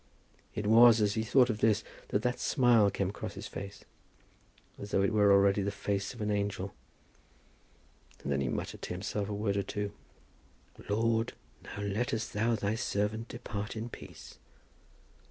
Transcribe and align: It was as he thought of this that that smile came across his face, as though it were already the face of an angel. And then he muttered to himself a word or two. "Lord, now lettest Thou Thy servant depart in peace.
It 0.55 0.65
was 0.65 0.99
as 0.99 1.13
he 1.13 1.21
thought 1.21 1.51
of 1.51 1.59
this 1.59 1.83
that 2.07 2.23
that 2.23 2.39
smile 2.39 2.89
came 2.89 3.09
across 3.11 3.35
his 3.35 3.45
face, 3.45 3.85
as 4.79 4.89
though 4.89 5.03
it 5.03 5.13
were 5.13 5.31
already 5.31 5.61
the 5.61 5.69
face 5.69 6.11
of 6.15 6.21
an 6.21 6.31
angel. 6.31 6.73
And 8.23 8.31
then 8.33 8.41
he 8.41 8.49
muttered 8.49 8.81
to 8.81 8.93
himself 8.95 9.29
a 9.29 9.33
word 9.35 9.57
or 9.57 9.61
two. 9.61 9.91
"Lord, 10.89 11.33
now 11.63 11.83
lettest 11.83 12.33
Thou 12.33 12.55
Thy 12.55 12.73
servant 12.73 13.27
depart 13.27 13.75
in 13.75 13.89
peace. 13.89 14.39